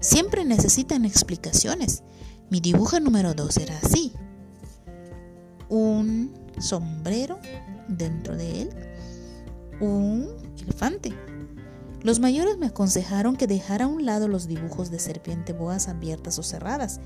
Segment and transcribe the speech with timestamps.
[0.00, 2.04] Siempre necesitan explicaciones.
[2.48, 4.14] Mi dibujo número 2 era así.
[5.68, 7.38] Un sombrero
[7.86, 8.70] dentro de él,
[9.78, 10.26] un
[10.58, 11.25] elefante.
[12.06, 16.38] Los mayores me aconsejaron que dejara a un lado los dibujos de serpiente boas abiertas
[16.38, 17.00] o cerradas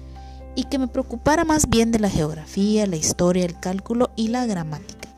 [0.54, 4.44] y que me preocupara más bien de la geografía, la historia, el cálculo y la
[4.44, 5.08] gramática.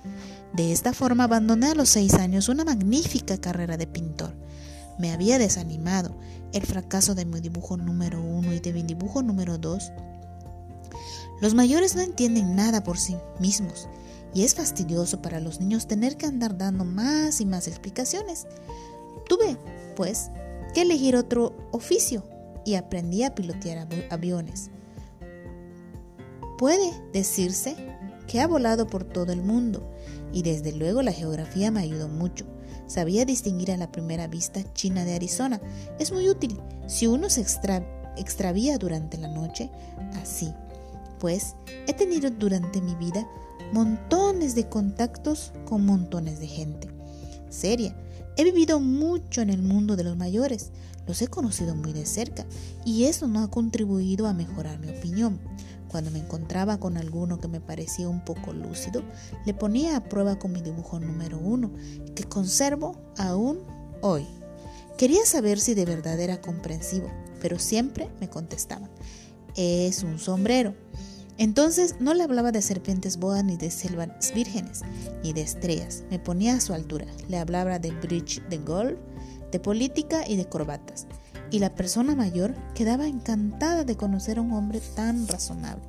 [0.52, 4.36] De esta forma abandoné a los seis años una magnífica carrera de pintor.
[5.01, 6.14] Me había desanimado
[6.52, 9.90] el fracaso de mi dibujo número uno y de mi dibujo número dos.
[11.40, 13.89] Los mayores no entienden nada por sí mismos
[14.33, 18.46] y es fastidioso para los niños tener que andar dando más y más explicaciones.
[19.33, 19.57] Tuve,
[19.97, 20.31] pues,
[20.75, 22.23] que elegir otro oficio
[22.67, 24.70] y aprendí a pilotear aviones.
[26.59, 27.75] Puede decirse
[28.29, 29.91] que ha volado por todo el mundo
[30.35, 32.45] y desde luego la geografía me ayudó mucho.
[32.87, 35.63] Sabía distinguir a la primera vista China de Arizona.
[35.99, 39.70] Es muy útil si uno se extravía durante la noche
[40.20, 40.53] así.
[41.19, 41.55] Pues
[41.87, 43.27] he tenido durante mi vida
[43.73, 47.02] montones de contactos con montones de gente.
[47.52, 47.95] Seria,
[48.36, 50.70] He vivido mucho en el mundo de los mayores,
[51.07, 52.46] los he conocido muy de cerca
[52.85, 55.39] y eso no ha contribuido a mejorar mi opinión.
[55.89, 59.02] Cuando me encontraba con alguno que me parecía un poco lúcido,
[59.45, 61.70] le ponía a prueba con mi dibujo número uno,
[62.14, 63.58] que conservo aún
[64.01, 64.27] hoy.
[64.96, 67.11] Quería saber si de verdad era comprensivo,
[67.42, 68.89] pero siempre me contestaba,
[69.57, 70.74] es un sombrero.
[71.42, 74.83] Entonces no le hablaba de serpientes boas ni de selvas vírgenes,
[75.25, 76.05] ni de estrellas.
[76.08, 77.07] Me ponía a su altura.
[77.29, 78.97] Le hablaba de bridge de golf,
[79.51, 81.08] de política y de corbatas.
[81.51, 85.83] Y la persona mayor quedaba encantada de conocer a un hombre tan razonable.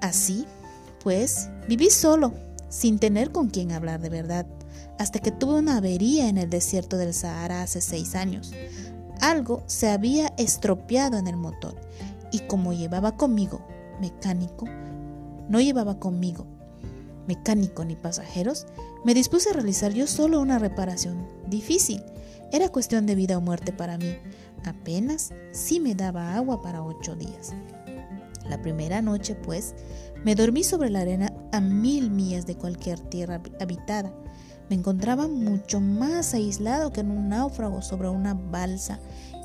[0.00, 0.46] Así,
[1.04, 2.32] pues, viví solo,
[2.70, 4.46] sin tener con quien hablar de verdad,
[4.98, 8.54] hasta que tuve una avería en el desierto del Sahara hace seis años.
[9.20, 11.76] Algo se había estropeado en el motor
[12.32, 13.66] y como llevaba conmigo
[14.00, 14.66] mecánico,
[15.48, 16.46] no llevaba conmigo
[17.28, 18.66] mecánico ni pasajeros,
[19.04, 22.02] me dispuse a realizar yo solo una reparación difícil.
[22.50, 24.16] Era cuestión de vida o muerte para mí.
[24.64, 27.52] Apenas sí me daba agua para ocho días.
[28.48, 29.74] La primera noche, pues,
[30.24, 34.12] me dormí sobre la arena a mil millas de cualquier tierra habitada.
[34.70, 38.98] Me encontraba mucho más aislado que en un náufrago sobre una balsa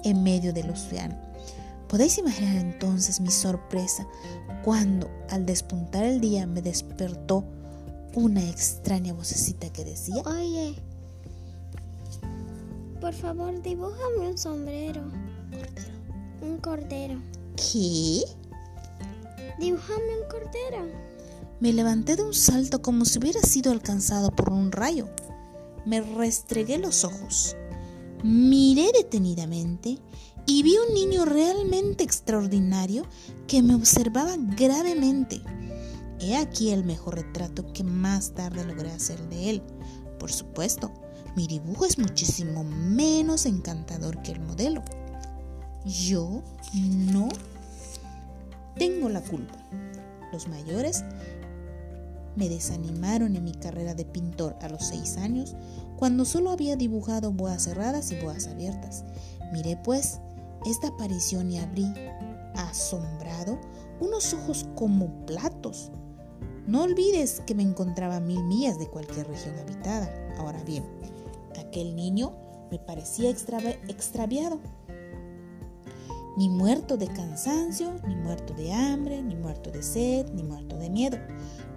[0.06, 1.33] en medio del océano.
[1.94, 4.08] Podéis imaginar entonces mi sorpresa
[4.64, 7.46] cuando al despuntar el día me despertó
[8.16, 10.74] una extraña vocecita que decía, Oye,
[13.00, 15.04] por favor dibújame un sombrero.
[15.52, 15.94] Cordero.
[16.42, 17.22] Un cordero.
[17.58, 18.24] ¿Qué?
[19.60, 20.88] Dibújame un cordero.
[21.60, 25.10] Me levanté de un salto como si hubiera sido alcanzado por un rayo.
[25.86, 27.56] Me restregué los ojos.
[28.24, 30.00] Miré detenidamente
[30.46, 33.06] y vi un niño realmente extraordinario
[33.48, 35.42] que me observaba gravemente.
[36.20, 39.64] He aquí el mejor retrato que más tarde logré hacer de él.
[40.20, 40.92] Por supuesto,
[41.36, 44.84] mi dibujo es muchísimo menos encantador que el modelo.
[45.86, 46.42] Yo
[46.74, 47.30] no
[48.78, 49.58] tengo la culpa.
[50.32, 51.04] Los mayores
[52.36, 55.56] me desanimaron en mi carrera de pintor a los seis años,
[55.98, 59.04] cuando solo había dibujado boas cerradas y boas abiertas.
[59.52, 60.20] Miré pues
[60.66, 61.92] esta aparición y abrí,
[62.56, 63.60] asombrado,
[64.00, 65.92] unos ojos como platos.
[66.68, 70.10] No olvides que me encontraba a mil millas de cualquier región habitada.
[70.38, 70.84] Ahora bien,
[71.60, 72.34] aquel niño
[72.72, 74.60] me parecía extraviado.
[76.36, 80.90] Ni muerto de cansancio, ni muerto de hambre, ni muerto de sed, ni muerto de
[80.90, 81.18] miedo.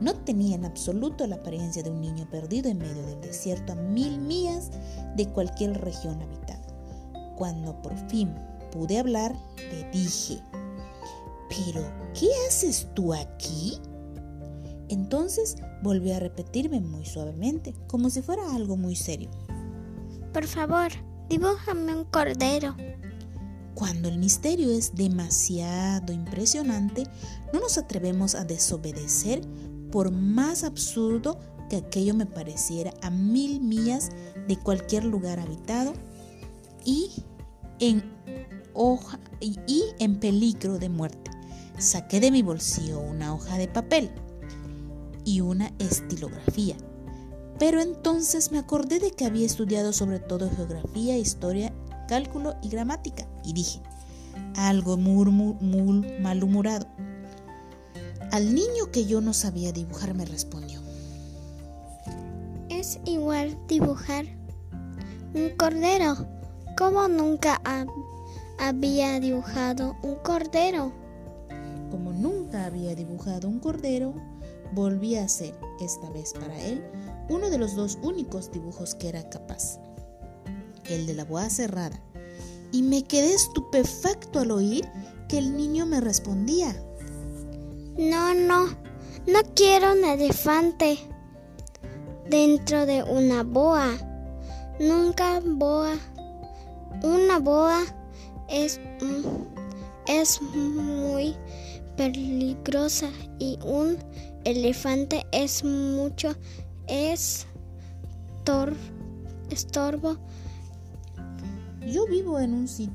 [0.01, 3.77] No tenía en absoluto la apariencia de un niño perdido en medio del desierto a
[3.77, 4.71] mil millas
[5.17, 6.67] de cualquier región habitada.
[7.37, 8.35] Cuando por fin
[8.71, 10.41] pude hablar, le dije,
[11.49, 11.83] ¿pero
[12.15, 13.79] qué haces tú aquí?
[14.89, 19.31] Entonces volvió a repetirme muy suavemente, como si fuera algo muy serio.
[20.33, 20.91] Por favor,
[21.29, 22.77] dibújame un cordero.
[23.75, 27.05] Cuando el misterio es demasiado impresionante,
[27.53, 29.43] no nos atrevemos a desobedecer
[29.91, 31.39] por más absurdo
[31.69, 34.11] que aquello me pareciera a mil millas
[34.47, 35.93] de cualquier lugar habitado
[36.85, 37.11] y
[37.81, 38.03] en
[39.41, 41.31] y, en peligro de muerte.
[41.79, 44.11] Saqué de mi bolsillo una hoja de papel
[45.25, 46.77] y una estilografía.
[47.59, 51.73] Pero entonces me acordé de que había estudiado sobre todo geografía, historia,
[52.09, 53.81] cálculo y gramática y dije,
[54.57, 56.87] algo muy malhumorado.
[58.31, 60.81] Al niño que yo no sabía dibujar me respondió.
[62.69, 64.27] Es igual dibujar
[65.35, 66.27] un cordero.
[66.77, 67.61] Como nunca
[68.59, 70.93] había dibujado un cordero.
[71.91, 74.15] Como nunca había dibujado un cordero,
[74.73, 76.85] volví a hacer, esta vez para él,
[77.29, 79.79] uno de los dos únicos dibujos que era capaz,
[80.89, 82.01] el de la boa cerrada.
[82.73, 84.87] Y me quedé estupefacto al oír
[85.29, 86.75] que el niño me respondía.
[87.97, 88.67] No, no,
[89.27, 90.99] no quiero un elefante
[92.29, 93.89] dentro de una boa.
[94.79, 95.95] Nunca boa.
[97.03, 97.85] Una boa
[98.49, 98.81] es,
[100.07, 101.35] es muy
[101.97, 103.99] peligrosa y un
[104.45, 106.35] elefante es mucho
[106.87, 107.47] es
[109.51, 110.17] estorbo.
[111.87, 112.95] Yo vivo en un sitio.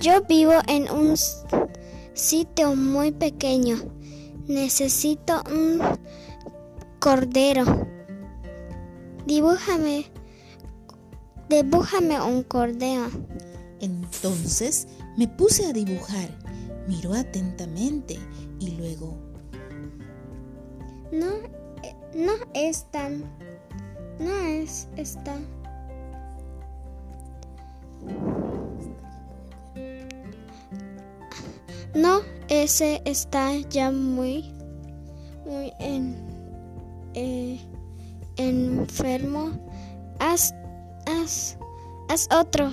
[0.00, 1.16] Yo vivo en un
[2.14, 3.76] sitio muy pequeño.
[4.46, 5.80] Necesito un
[6.98, 7.64] cordero.
[9.26, 10.06] Dibújame,
[11.48, 13.08] dibújame un cordero.
[13.80, 16.28] Entonces me puse a dibujar.
[16.86, 18.18] Miró atentamente
[18.58, 19.16] y luego...
[21.12, 21.30] No,
[21.82, 23.24] eh, no es tan...
[24.18, 25.36] No es esta.
[31.94, 34.52] No, ese está ya muy,
[35.46, 36.14] muy en,
[37.14, 37.58] eh,
[38.36, 39.50] enfermo.
[40.18, 40.54] Haz,
[41.06, 41.58] haz,
[42.08, 42.70] haz otro.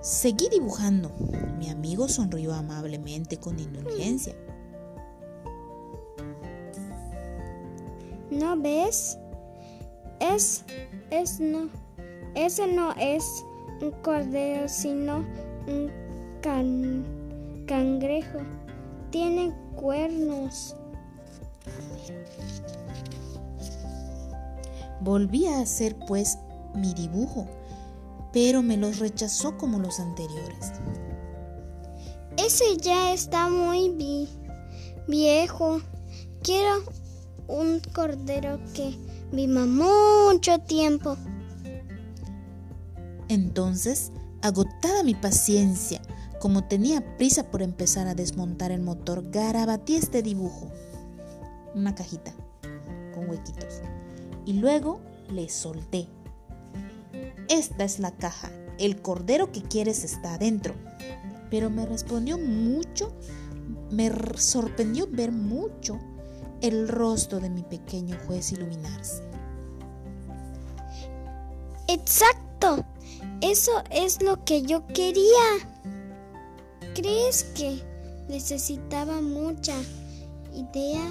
[0.00, 1.10] Seguí dibujando.
[1.58, 4.36] Mi amigo sonrió amablemente con indulgencia.
[8.30, 9.18] ¿No ves?
[10.20, 10.64] Es,
[11.10, 11.68] es no,
[12.34, 13.44] ese no es
[13.80, 15.24] un cordero, sino
[15.66, 15.90] un
[16.42, 18.38] can cangrejo.
[19.10, 20.76] Tiene cuernos.
[25.00, 26.38] Volví a hacer pues
[26.76, 27.46] mi dibujo,
[28.32, 30.72] pero me los rechazó como los anteriores.
[32.36, 33.90] Ese ya está muy
[35.08, 35.80] viejo.
[36.42, 36.84] Quiero
[37.48, 38.96] un cordero que
[39.32, 41.16] viva mucho tiempo.
[43.28, 46.00] Entonces, agotada mi paciencia,
[46.40, 50.70] como tenía prisa por empezar a desmontar el motor, garabatí este dibujo.
[51.74, 52.32] Una cajita
[53.14, 53.80] con huequitos.
[54.44, 56.06] Y luego le solté.
[57.48, 58.50] Esta es la caja.
[58.78, 60.74] El cordero que quieres está adentro.
[61.50, 63.12] Pero me respondió mucho,
[63.90, 65.98] me sorprendió ver mucho
[66.60, 69.22] el rostro de mi pequeño juez iluminarse.
[71.88, 72.84] Exacto.
[73.40, 75.44] Eso es lo que yo quería.
[76.94, 77.82] ¿Crees que
[78.28, 79.74] necesitaba mucha
[80.54, 81.08] idea?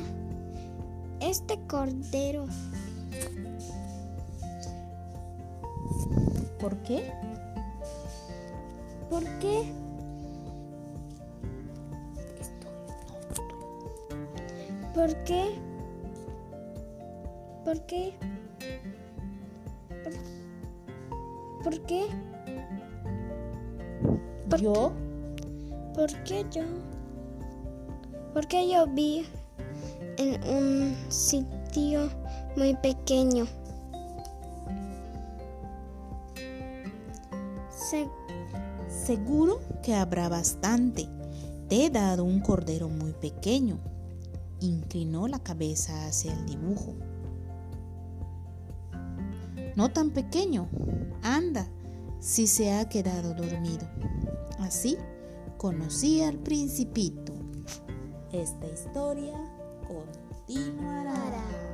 [1.21, 2.45] Este cordero.
[6.65, 7.13] ¿Por qué?
[9.07, 9.71] ¿Por qué?
[14.95, 15.59] ¿Por qué?
[17.63, 18.13] ¿Por qué?
[21.63, 22.07] ¿Por, qué?
[24.59, 24.91] ¿Yo?
[25.93, 26.63] ¿Por qué yo?
[28.33, 29.23] Porque yo vi
[30.17, 32.09] en un sitio
[32.57, 33.45] muy pequeño.
[38.87, 41.07] Seguro que habrá bastante.
[41.69, 43.79] Te he dado un cordero muy pequeño.
[44.59, 46.95] Inclinó la cabeza hacia el dibujo.
[49.75, 50.69] No tan pequeño.
[51.21, 51.67] Anda,
[52.19, 53.87] si se ha quedado dormido.
[54.59, 54.97] Así
[55.57, 57.33] conocí al principito.
[58.31, 59.33] Esta historia
[59.87, 61.64] continuará.